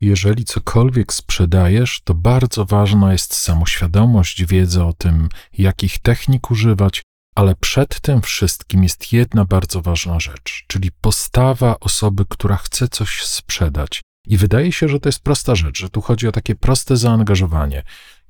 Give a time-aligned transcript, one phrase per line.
[0.00, 7.02] jeżeli cokolwiek sprzedajesz, to bardzo ważna jest samoświadomość, wiedza o tym, jakich technik używać,
[7.34, 13.24] ale przed tym wszystkim jest jedna bardzo ważna rzecz, czyli postawa osoby, która chce coś
[13.24, 14.02] sprzedać.
[14.26, 17.82] I wydaje się, że to jest prosta rzecz, że tu chodzi o takie proste zaangażowanie.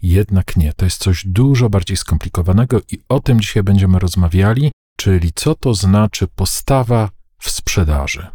[0.02, 5.32] Jednak nie, to jest coś dużo bardziej skomplikowanego i o tym dzisiaj będziemy rozmawiali, czyli
[5.34, 8.26] co to znaczy postawa w sprzedaży.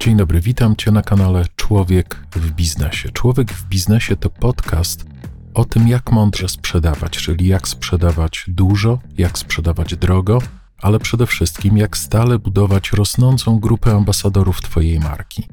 [0.00, 3.10] Dzień dobry, witam Cię na kanale Człowiek w Biznesie.
[3.10, 5.04] Człowiek w Biznesie to podcast
[5.54, 10.38] o tym, jak mądrze sprzedawać, czyli jak sprzedawać dużo, jak sprzedawać drogo,
[10.78, 15.48] ale przede wszystkim jak stale budować rosnącą grupę ambasadorów Twojej marki.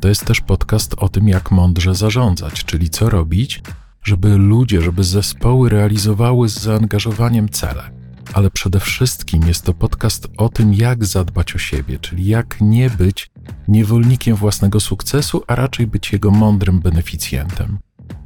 [0.00, 3.62] To jest też podcast o tym, jak mądrze zarządzać, czyli co robić,
[4.02, 7.99] żeby ludzie, żeby zespoły realizowały z zaangażowaniem cele.
[8.32, 12.90] Ale przede wszystkim jest to podcast o tym, jak zadbać o siebie, czyli jak nie
[12.90, 13.30] być
[13.68, 17.78] niewolnikiem własnego sukcesu, a raczej być jego mądrym beneficjentem.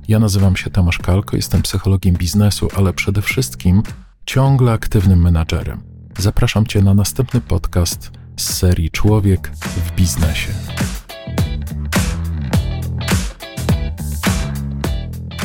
[0.09, 3.83] Ja nazywam się Tomasz Kalko, jestem psychologiem biznesu, ale przede wszystkim
[4.27, 5.83] ciągle aktywnym menadżerem.
[6.19, 10.53] Zapraszam Cię na następny podcast z serii Człowiek w biznesie.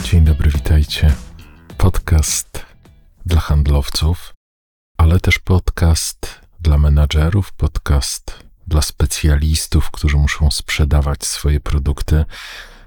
[0.03, 1.13] Dzień dobry, witajcie.
[1.77, 2.65] Podcast
[3.25, 4.33] dla handlowców,
[4.99, 12.25] ale też podcast dla menadżerów, podcast dla specjalistów, którzy muszą sprzedawać swoje produkty.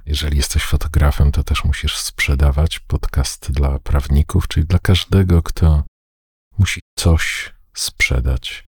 [0.07, 5.85] Jeżeli jesteś fotografem, to też musisz sprzedawać podcast dla prawników, czyli dla każdego, kto
[6.59, 8.65] musi coś sprzedać.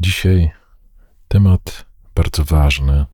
[0.00, 0.50] Dzisiaj
[1.28, 3.06] temat bardzo ważny,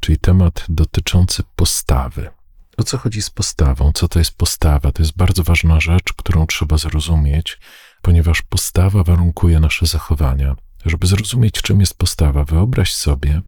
[0.00, 2.30] czyli temat dotyczący postawy.
[2.76, 3.92] O co chodzi z postawą?
[3.92, 4.92] Co to jest postawa?
[4.92, 7.58] To jest bardzo ważna rzecz, którą trzeba zrozumieć,
[8.04, 10.56] ponieważ postawa warunkuje nasze zachowania.
[10.84, 13.42] Żeby zrozumieć, czym jest postawa, wyobraź sobie,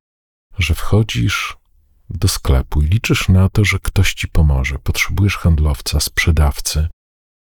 [0.58, 1.56] że wchodzisz
[2.10, 4.78] do sklepu i liczysz na to, że ktoś ci pomoże.
[4.78, 6.88] Potrzebujesz handlowca, sprzedawcy.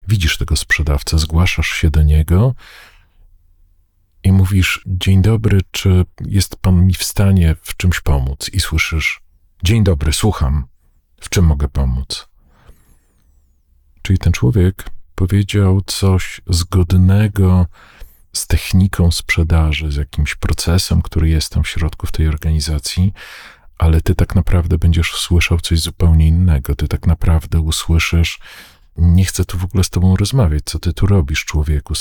[0.08, 2.54] Widzisz tego sprzedawcę, zgłaszasz się do niego
[4.22, 8.50] i mówisz: Dzień dobry, czy jest pan mi w stanie w czymś pomóc?
[8.52, 9.20] I słyszysz:
[9.62, 10.66] Dzień dobry, słucham,
[11.20, 12.28] w czym mogę pomóc?
[14.02, 17.66] Czyli ten człowiek powiedział coś zgodnego
[18.32, 23.12] z techniką sprzedaży, z jakimś procesem, który jest tam w środku w tej organizacji,
[23.78, 26.74] ale ty tak naprawdę będziesz słyszał coś zupełnie innego.
[26.74, 28.40] Ty tak naprawdę usłyszysz,
[28.96, 31.94] nie chcę tu w ogóle z tobą rozmawiać, co ty tu robisz, człowieku,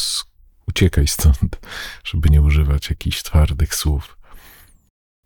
[0.68, 1.60] uciekaj stąd,
[2.10, 4.18] żeby nie używać jakichś twardych słów.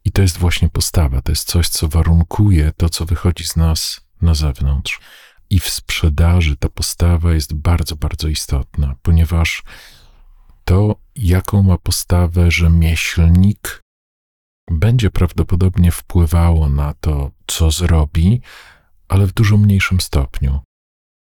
[0.06, 4.02] I to jest właśnie postawa, to jest coś, co warunkuje to, co wychodzi z nas
[4.22, 5.00] na zewnątrz.
[5.50, 9.64] I w sprzedaży ta postawa jest bardzo, bardzo istotna, ponieważ
[10.66, 13.82] to, jaką ma postawę rzemieślnik,
[14.72, 18.42] będzie prawdopodobnie wpływało na to, co zrobi,
[19.08, 20.59] ale w dużo mniejszym stopniu.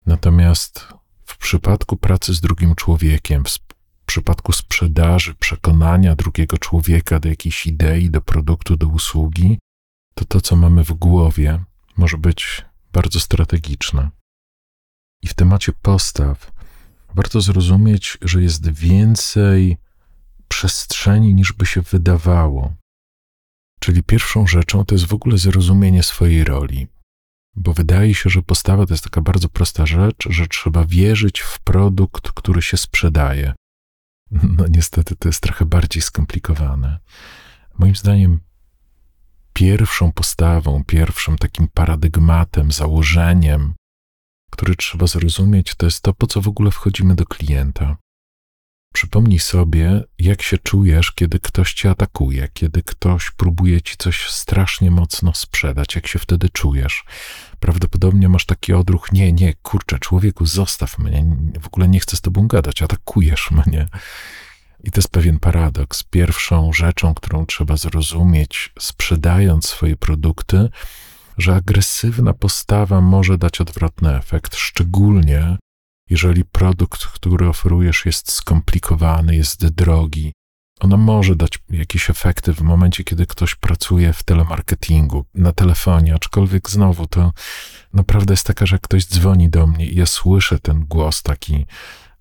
[0.06, 0.88] Natomiast
[1.26, 8.10] w przypadku pracy z drugim człowiekiem, w przypadku sprzedaży, przekonania drugiego człowieka do jakiejś idei,
[8.10, 9.60] do produktu, do usługi,
[10.14, 11.64] to to, co mamy w głowie,
[11.98, 14.10] może być bardzo strategiczne.
[15.22, 16.52] I w temacie postaw
[17.16, 19.78] warto zrozumieć, że jest więcej
[20.48, 22.74] przestrzeni niż by się wydawało.
[23.80, 26.88] Czyli pierwszą rzeczą to jest w ogóle zrozumienie swojej roli,
[27.56, 31.60] bo wydaje się, że postawa to jest taka bardzo prosta rzecz, że trzeba wierzyć w
[31.60, 33.54] produkt, który się sprzedaje.
[34.32, 37.00] No niestety to jest trochę bardziej skomplikowane.
[37.80, 38.40] Moim zdaniem
[39.60, 43.74] pierwszą postawą, pierwszym takim paradygmatem, założeniem,
[44.52, 47.98] który trzeba zrozumieć, to jest to, po co w ogóle wchodzimy do klienta.
[48.94, 54.92] Przypomnij sobie, jak się czujesz, kiedy ktoś cię atakuje, kiedy ktoś próbuje ci coś strasznie
[54.92, 57.04] mocno sprzedać, jak się wtedy czujesz.
[57.60, 61.26] Prawdopodobnie masz taki odruch, nie, nie, kurczę, człowieku, zostaw mnie,
[61.62, 63.88] w ogóle nie chcę z tobą gadać, atakujesz mnie.
[64.84, 66.04] I to jest pewien paradoks.
[66.04, 70.70] Pierwszą rzeczą, którą trzeba zrozumieć, sprzedając swoje produkty,
[71.38, 75.58] że agresywna postawa może dać odwrotny efekt, szczególnie
[76.10, 80.34] jeżeli produkt, który oferujesz, jest skomplikowany, jest drogi.
[80.80, 86.70] Ona może dać jakieś efekty w momencie, kiedy ktoś pracuje w telemarketingu, na telefonie, aczkolwiek
[86.70, 87.34] znowu to
[87.94, 91.66] naprawdę jest taka, że ktoś dzwoni do mnie i ja słyszę ten głos taki.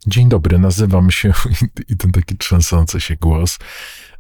[0.06, 1.32] Dzień dobry, nazywam się,
[1.90, 3.58] i ten taki trzęsący się głos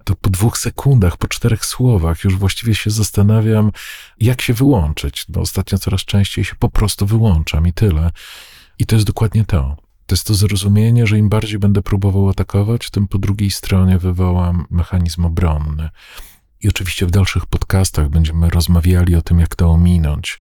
[0.08, 3.72] to po dwóch sekundach, po czterech słowach już właściwie się zastanawiam,
[4.20, 5.26] jak się wyłączyć.
[5.28, 8.10] Bo ostatnio coraz częściej się po prostu wyłączam i tyle.
[8.78, 9.76] I to jest dokładnie to.
[10.06, 14.66] To jest to zrozumienie, że im bardziej będę próbował atakować, tym po drugiej stronie wywołam
[14.70, 15.90] mechanizm obronny.
[16.60, 20.38] I oczywiście w dalszych podcastach będziemy rozmawiali o tym, jak to ominąć.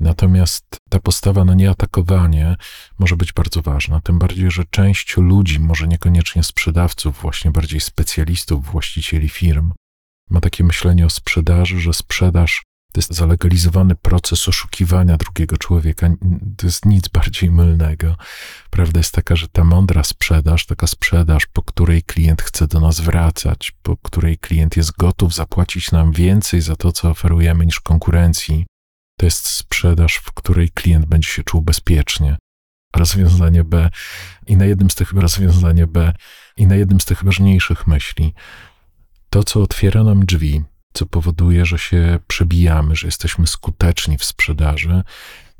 [0.00, 2.56] Natomiast ta postawa na nieatakowanie
[2.98, 8.66] może być bardzo ważna, tym bardziej, że część ludzi, może niekoniecznie sprzedawców, właśnie bardziej specjalistów,
[8.66, 9.72] właścicieli firm,
[10.30, 12.62] ma takie myślenie o sprzedaży, że sprzedaż
[12.96, 16.10] to jest zalegalizowany proces oszukiwania drugiego człowieka.
[16.56, 18.16] To jest nic bardziej mylnego.
[18.70, 23.00] Prawda jest taka, że ta mądra sprzedaż, taka sprzedaż, po której klient chce do nas
[23.00, 28.66] wracać, po której klient jest gotów zapłacić nam więcej za to, co oferujemy niż konkurencji,
[29.16, 32.36] to jest sprzedaż, w której klient będzie się czuł bezpiecznie.
[32.96, 33.90] Rozwiązanie B
[34.46, 36.12] i na jednym z tych rozwiązanie B
[36.56, 38.34] i na jednym z tych ważniejszych myśli,
[39.30, 45.02] to, co otwiera nam drzwi, co powoduje, że się przebijamy, że jesteśmy skuteczni w sprzedaży,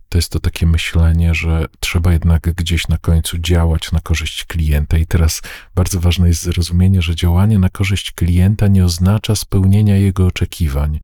[0.08, 4.98] to jest to takie myślenie, że trzeba jednak gdzieś na końcu działać na korzyść klienta.
[4.98, 5.42] I teraz
[5.74, 11.00] bardzo ważne jest zrozumienie, że działanie na korzyść klienta nie oznacza spełnienia jego oczekiwań.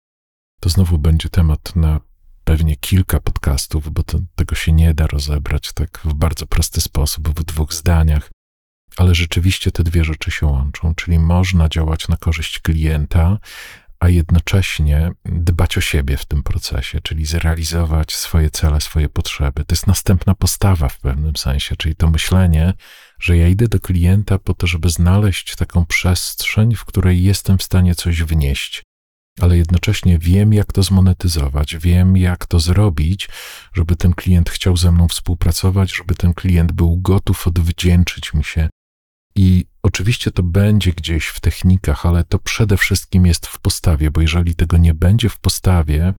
[0.60, 2.00] To znowu będzie temat na
[2.62, 7.28] pewnie kilka podcastów, bo to, tego się nie da rozebrać tak w bardzo prosty sposób,
[7.28, 8.30] w dwóch zdaniach.
[8.96, 13.38] Ale rzeczywiście te dwie rzeczy się łączą, czyli można działać na korzyść klienta,
[14.00, 19.64] a jednocześnie dbać o siebie w tym procesie, czyli zrealizować swoje cele, swoje potrzeby.
[19.64, 22.74] To jest następna postawa w pewnym sensie, czyli to myślenie,
[23.20, 27.62] że ja idę do klienta po to, żeby znaleźć taką przestrzeń, w której jestem w
[27.62, 28.82] stanie coś wnieść,
[29.40, 33.28] ale jednocześnie wiem, jak to zmonetyzować, wiem, jak to zrobić,
[33.72, 38.68] żeby ten klient chciał ze mną współpracować, żeby ten klient był gotów odwdzięczyć mi się
[39.36, 44.20] i oczywiście to będzie gdzieś w technikach, ale to przede wszystkim jest w postawie, bo
[44.20, 46.14] jeżeli tego nie będzie w postawie,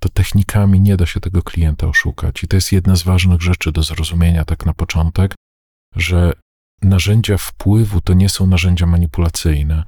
[0.00, 2.42] to technikami nie da się tego klienta oszukać.
[2.42, 5.34] I to jest jedna z ważnych rzeczy do zrozumienia, tak na początek,
[5.96, 6.32] że
[6.82, 9.84] narzędzia wpływu to nie są narzędzia manipulacyjne.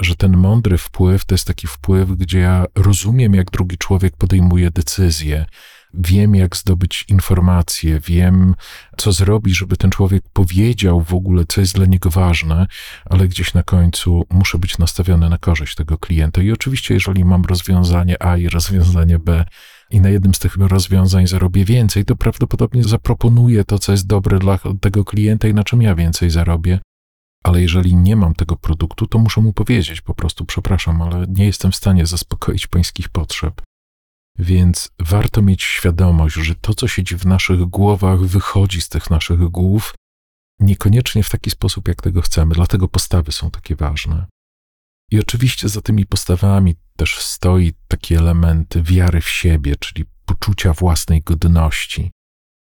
[0.00, 4.70] Że ten mądry wpływ to jest taki wpływ, gdzie ja rozumiem, jak drugi człowiek podejmuje
[4.70, 5.46] decyzje,
[5.94, 8.54] wiem, jak zdobyć informacje, wiem,
[8.96, 12.66] co zrobić, żeby ten człowiek powiedział w ogóle, co jest dla niego ważne,
[13.04, 16.42] ale gdzieś na końcu muszę być nastawiony na korzyść tego klienta.
[16.42, 19.44] I oczywiście, jeżeli mam rozwiązanie A i rozwiązanie B,
[19.90, 24.38] i na jednym z tych rozwiązań zarobię więcej, to prawdopodobnie zaproponuję to, co jest dobre
[24.38, 26.80] dla tego klienta i na czym ja więcej zarobię.
[27.42, 31.46] Ale jeżeli nie mam tego produktu, to muszę mu powiedzieć po prostu, przepraszam, ale nie
[31.46, 33.62] jestem w stanie zaspokoić pańskich potrzeb.
[34.38, 39.40] Więc warto mieć świadomość, że to, co siedzi w naszych głowach, wychodzi z tych naszych
[39.40, 39.94] głów,
[40.60, 44.26] niekoniecznie w taki sposób, jak tego chcemy, dlatego postawy są takie ważne.
[45.10, 51.22] I oczywiście za tymi postawami też stoi taki element wiary w siebie, czyli poczucia własnej
[51.22, 52.10] godności.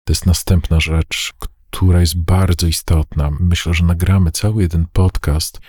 [0.07, 1.33] To jest następna rzecz,
[1.75, 3.31] która jest bardzo istotna.
[3.41, 5.61] Myślę, że nagramy cały jeden podcast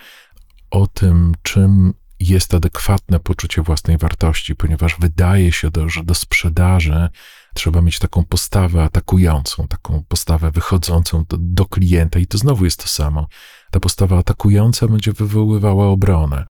[0.70, 7.08] o tym, czym jest adekwatne poczucie własnej wartości, ponieważ wydaje się, do, że do sprzedaży
[7.54, 12.82] trzeba mieć taką postawę atakującą, taką postawę wychodzącą do, do klienta, i to znowu jest
[12.82, 13.26] to samo.
[13.70, 16.46] Ta postawa atakująca będzie wywoływała obronę.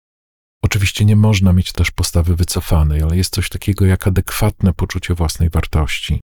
[0.63, 5.49] Oczywiście nie można mieć też postawy wycofanej, ale jest coś takiego jak adekwatne poczucie własnej
[5.49, 6.21] wartości.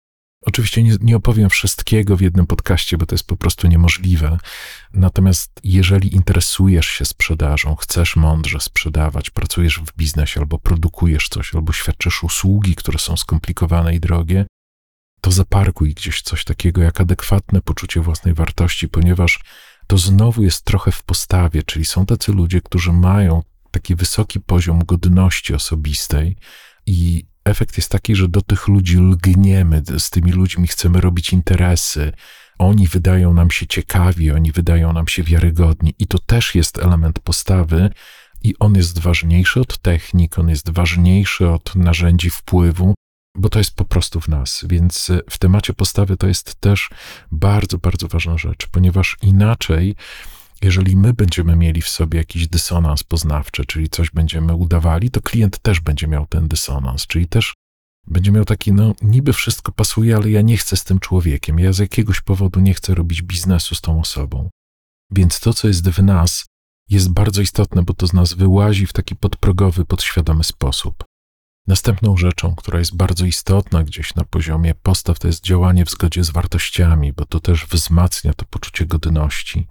[0.46, 4.38] Oczywiście nie, nie, opowiem wszystkiego w jednym podcaście, bo to jest po prostu niemożliwe.
[4.92, 11.72] Natomiast jeżeli interesujesz się sprzedażą, chcesz mądrze sprzedawać, pracujesz w biznesie albo produkujesz coś, albo
[11.72, 14.46] świadczysz usługi, które są skomplikowane i drogie,
[15.20, 19.40] to zaparkuj gdzieś coś takiego jak adekwatne poczucie własnej wartości, ponieważ
[19.86, 24.84] to znowu jest trochę w postawie, czyli są tacy ludzie, którzy mają taki wysoki poziom
[24.84, 26.36] godności osobistej
[26.86, 32.12] i efekt jest taki, że do tych ludzi lgniemy, z tymi ludźmi chcemy robić interesy.
[32.58, 37.18] Oni wydają nam się ciekawi, oni wydają nam się wiarygodni, i to też jest element
[37.18, 37.90] postawy,
[38.42, 42.94] i on jest ważniejszy od technik, on jest ważniejszy od narzędzi wpływu,
[43.36, 44.64] bo to jest po prostu w nas.
[44.68, 46.90] Więc w temacie postawy to jest też
[47.30, 49.96] bardzo, bardzo ważna rzecz, ponieważ inaczej
[50.62, 55.58] jeżeli my będziemy mieli w sobie jakiś dysonans poznawczy, czyli coś będziemy udawali, to klient
[55.58, 57.54] też będzie miał ten dysonans, czyli też
[58.06, 61.72] będzie miał taki, no niby wszystko pasuje, ale ja nie chcę z tym człowiekiem, ja
[61.72, 64.50] z jakiegoś powodu nie chcę robić biznesu z tą osobą.
[65.10, 66.46] Więc to, co jest w nas,
[66.88, 71.04] jest bardzo istotne, bo to z nas wyłazi w taki podprogowy, podświadomy sposób.
[71.66, 76.24] Następną rzeczą, która jest bardzo istotna gdzieś na poziomie postaw, to jest działanie w zgodzie
[76.24, 79.66] z wartościami, bo to też wzmacnia to poczucie godności.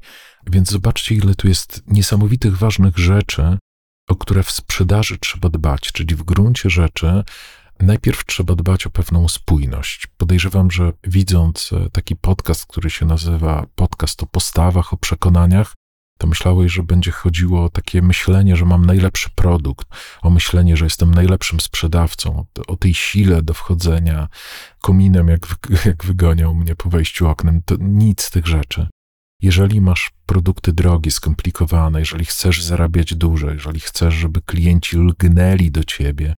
[0.48, 3.58] Więc zobaczcie, ile tu jest niesamowitych, ważnych rzeczy,
[4.10, 7.24] o które w sprzedaży trzeba dbać, czyli w gruncie rzeczy
[7.80, 10.08] najpierw trzeba dbać o pewną spójność.
[10.18, 15.74] Podejrzewam, że widząc e, taki podcast, który się nazywa Podcast o postawach, o przekonaniach,
[16.18, 19.88] to myślałeś, że będzie chodziło o takie myślenie, że mam najlepszy produkt,
[20.22, 24.28] o myślenie, że jestem najlepszym sprzedawcą, o tej sile do wchodzenia
[24.82, 25.48] kominem, jak,
[25.86, 27.62] jak wygoniał mnie po wejściu oknem.
[27.66, 28.88] To nic z tych rzeczy.
[29.46, 35.84] Jeżeli masz produkty drogie, skomplikowane, jeżeli chcesz zarabiać dużo, jeżeli chcesz, żeby klienci lgnęli do
[35.84, 36.34] ciebie,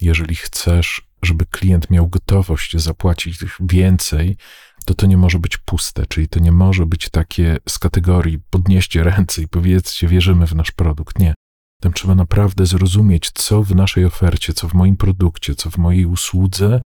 [0.00, 4.36] jeżeli chcesz, żeby klient miał gotowość zapłacić więcej,
[4.84, 9.02] to to nie może być puste, czyli to nie może być takie z kategorii podnieście
[9.04, 11.18] ręce i powiedzcie, wierzymy w nasz produkt.
[11.18, 11.34] Nie.
[11.80, 16.06] Tam trzeba naprawdę zrozumieć, co w naszej ofercie, co w moim produkcie, co w mojej
[16.06, 16.80] usłudze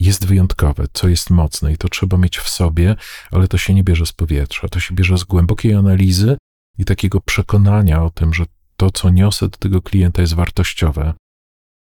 [0.00, 2.96] jest wyjątkowe, co jest mocne i to trzeba mieć w sobie,
[3.30, 6.36] ale to się nie bierze z powietrza, to się bierze z głębokiej analizy
[6.78, 8.44] i takiego przekonania o tym, że
[8.76, 11.14] to, co niosę do tego klienta jest wartościowe.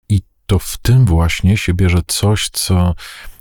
[0.10, 2.96] I to w tym właśnie się bierze coś, co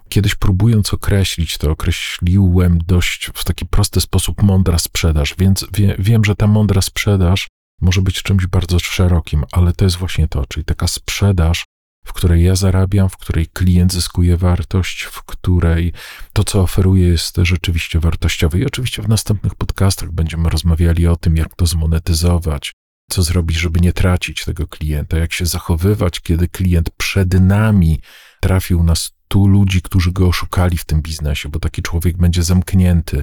[0.09, 6.25] kiedyś próbując określić to, określiłem dość w taki prosty sposób mądra sprzedaż, więc wie, wiem,
[6.25, 7.49] że ta mądra sprzedaż
[7.81, 11.65] może być czymś bardzo szerokim, ale to jest właśnie to, czyli taka sprzedaż,
[12.05, 15.93] w której ja zarabiam, w której klient zyskuje wartość, w której
[16.33, 18.59] to, co oferuję, jest rzeczywiście wartościowe.
[18.59, 22.73] I oczywiście w następnych podcastach będziemy rozmawiali o tym, jak to zmonetyzować,
[23.11, 28.01] co zrobić, żeby nie tracić tego klienta, jak się zachowywać, kiedy klient przed nami
[28.41, 33.23] trafił na stu ludzi, którzy go oszukali w tym biznesie, bo taki człowiek będzie zamknięty.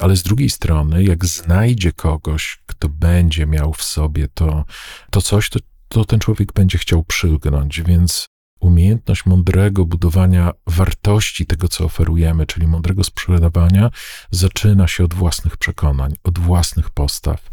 [0.00, 4.64] Ale z drugiej strony, jak znajdzie kogoś, kto będzie miał w sobie to,
[5.10, 5.58] to coś, to,
[5.92, 8.26] to ten człowiek będzie chciał przylgnąć, więc
[8.60, 13.90] umiejętność mądrego budowania wartości tego, co oferujemy, czyli mądrego sprzedawania,
[14.30, 17.50] zaczyna się od własnych przekonań, od własnych postaw.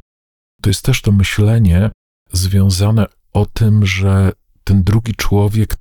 [0.62, 1.92] To jest też to myślenie
[2.32, 4.32] związane o tym, że
[4.64, 5.76] ten drugi człowiek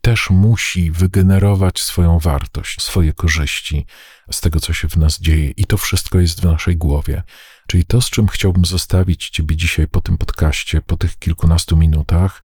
[0.00, 3.86] też musi wygenerować swoją wartość, swoje korzyści
[4.30, 7.22] z tego, co się w nas dzieje, i to wszystko jest w naszej głowie.
[7.66, 12.42] Czyli to, z czym chciałbym zostawić Ciebie dzisiaj po tym podcaście, po tych kilkunastu minutach,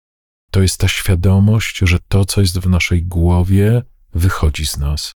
[0.51, 3.83] to jest ta świadomość, że to, co jest w naszej głowie,
[4.15, 5.13] wychodzi z nas.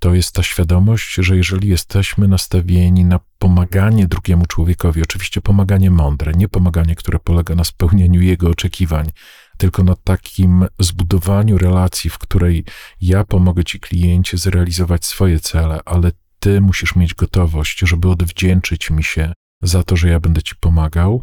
[0.00, 6.32] To jest ta świadomość, że jeżeli jesteśmy nastawieni na pomaganie drugiemu człowiekowi, oczywiście pomaganie mądre,
[6.32, 9.10] nie pomaganie, które polega na spełnieniu jego oczekiwań,
[9.56, 12.64] tylko na takim zbudowaniu relacji, w której
[13.00, 19.04] ja pomogę ci kliencie zrealizować swoje cele, ale ty musisz mieć gotowość, żeby odwdzięczyć mi
[19.04, 21.22] się za to, że ja będę ci pomagał,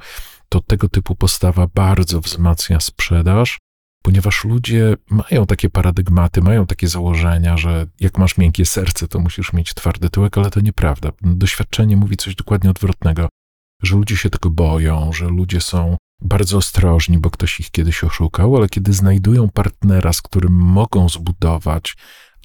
[0.50, 3.60] to tego typu postawa bardzo wzmacnia sprzedaż,
[4.04, 9.54] ponieważ ludzie mają takie paradygmaty, mają takie założenia, że jak masz miękkie serce, to musisz
[9.54, 11.12] mieć twardy tyłek, ale to nieprawda.
[11.22, 13.30] Doświadczenie mówi coś dokładnie odwrotnego,
[13.84, 18.58] że ludzie się tego boją, że ludzie są bardzo ostrożni, bo ktoś ich kiedyś oszukał,
[18.58, 21.96] ale kiedy znajdują partnera, z którym mogą zbudować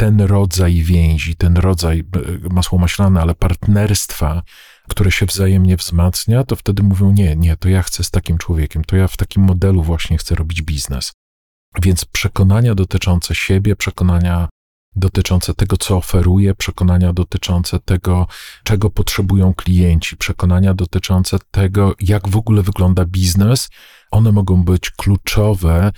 [0.01, 4.43] ten rodzaj więzi, ten rodzaj e, masło maślane, ale partnerstwa,
[4.89, 8.85] które się wzajemnie wzmacnia, to wtedy mówią: Nie, nie, to ja chcę z takim człowiekiem,
[8.85, 11.13] to ja w takim modelu właśnie chcę robić biznes.
[11.83, 14.49] Więc przekonania dotyczące siebie, przekonania
[14.97, 18.27] dotyczące tego, co oferuję, przekonania dotyczące tego,
[18.65, 23.69] czego potrzebują klienci, przekonania dotyczące tego, jak w ogóle wygląda biznes,
[24.11, 25.93] one mogą być kluczowe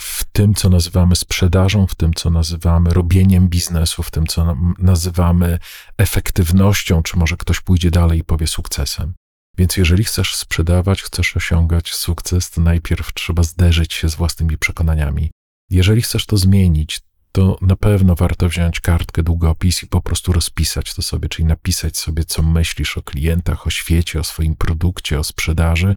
[0.00, 5.58] w tym, co nazywamy sprzedażą, w tym, co nazywamy robieniem biznesu, w tym, co nazywamy
[5.98, 9.14] efektywnością, czy może ktoś pójdzie dalej i powie sukcesem.
[9.58, 15.30] Więc jeżeli chcesz sprzedawać, chcesz osiągać sukces, to najpierw trzeba zderzyć się z własnymi przekonaniami.
[15.70, 17.00] Jeżeli chcesz to zmienić,
[17.32, 21.96] to na pewno warto wziąć kartkę, długopis i po prostu rozpisać to sobie, czyli napisać
[21.96, 25.94] sobie, co myślisz o klientach, o świecie, o swoim produkcie, o sprzedaży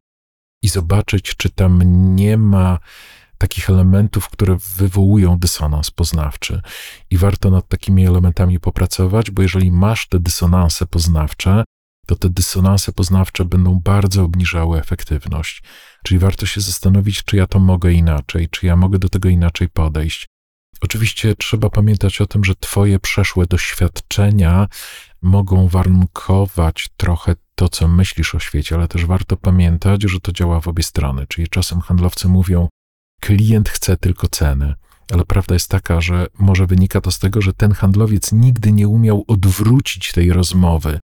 [0.64, 1.82] i zobaczyć, czy tam
[2.16, 2.80] nie ma
[3.38, 6.62] takich elementów, które wywołują dysonans poznawczy.
[7.10, 11.64] I warto nad takimi elementami popracować, bo jeżeli masz te dysonanse poznawcze,
[12.08, 15.64] to te dysonanse poznawcze będą bardzo obniżały efektywność.
[16.04, 19.70] Czyli warto się zastanowić, czy ja to mogę inaczej, czy ja mogę do tego inaczej
[19.70, 20.28] podejść.
[20.82, 24.68] Oczywiście trzeba pamiętać o tym, że Twoje przeszłe doświadczenia
[25.22, 30.62] mogą warunkować trochę to, co myślisz o świecie, ale też warto pamiętać, że to działa
[30.62, 31.28] w obie strony.
[31.28, 32.68] Czyli czasem handlowcy mówią,
[33.22, 34.76] klient chce tylko cenę.
[35.14, 38.88] Ale prawda jest taka, że może wynika to z tego, że ten handlowiec nigdy nie
[38.88, 41.00] umiał odwrócić tej rozmowy.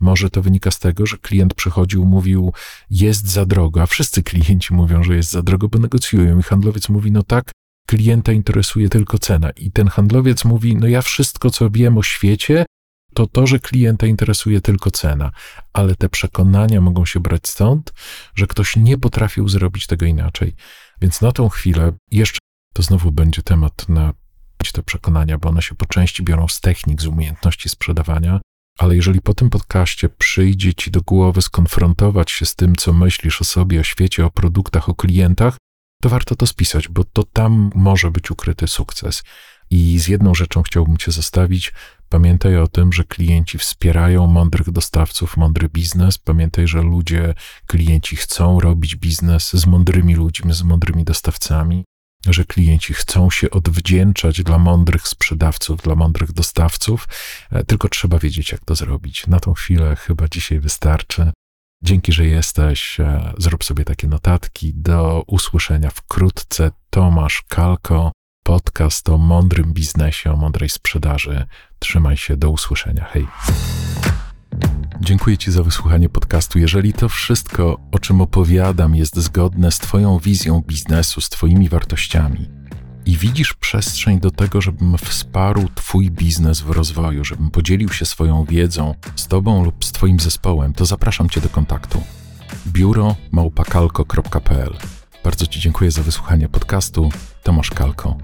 [0.00, 2.52] Może to wynika z tego, że klient przychodził, mówił,
[2.90, 6.38] jest za drogo, a wszyscy klienci mówią, że jest za drogo, bo negocjują.
[6.38, 7.50] I handlowiec mówi, no tak,
[7.90, 9.50] klienta interesuje tylko cena.
[9.50, 12.66] I ten handlowiec mówi: No, ja wszystko, co wiem o świecie,
[13.14, 15.32] to to, że klienta interesuje tylko cena,
[15.72, 17.92] ale te przekonania mogą się brać stąd,
[18.34, 20.54] że ktoś nie potrafił zrobić tego inaczej.
[21.00, 22.38] Więc na tą chwilę jeszcze
[22.74, 24.12] to znowu będzie temat na
[24.72, 28.40] te przekonania, bo one się po części biorą z technik, z umiejętności sprzedawania,
[28.78, 33.40] ale jeżeli po tym podcaście przyjdzie ci do głowy skonfrontować się z tym, co myślisz
[33.40, 35.56] o sobie, o świecie, o produktach, o klientach,
[36.00, 39.22] to warto to spisać, bo to tam może być ukryty sukces.
[39.70, 41.72] I z jedną rzeczą chciałbym Cię zostawić.
[42.08, 46.18] Pamiętaj o tym, że klienci wspierają mądrych dostawców, mądry biznes.
[46.18, 47.34] Pamiętaj, że ludzie,
[47.66, 51.84] klienci chcą robić biznes z mądrymi ludźmi, z mądrymi dostawcami,
[52.26, 57.08] że klienci chcą się odwdzięczać dla mądrych sprzedawców, dla mądrych dostawców,
[57.50, 59.26] e, tylko trzeba wiedzieć, jak to zrobić.
[59.26, 61.32] Na tą chwilę chyba dzisiaj wystarczy.
[61.82, 63.00] Dzięki, że jesteś.
[63.00, 64.72] E, zrób sobie takie notatki.
[64.74, 66.70] Do usłyszenia wkrótce.
[66.90, 71.46] Tomasz Kalko podcast o mądrym biznesie, o mądrej sprzedaży.
[71.78, 73.04] Trzymaj się, do usłyszenia.
[73.04, 73.26] Hej.
[75.00, 76.58] Dziękuję Ci za wysłuchanie podcastu.
[76.58, 82.59] Jeżeli to wszystko, o czym opowiadam, jest zgodne z Twoją wizją biznesu, z Twoimi wartościami
[83.10, 88.44] i widzisz przestrzeń do tego, żebym wsparł Twój biznes w rozwoju, żebym podzielił się swoją
[88.44, 92.02] wiedzą z Tobą lub z Twoim zespołem, to zapraszam Cię do kontaktu.
[92.66, 94.76] Biuro małpakalko.pl
[95.24, 97.10] Bardzo Ci dziękuję za wysłuchanie podcastu.
[97.42, 98.16] Tomasz Kalko.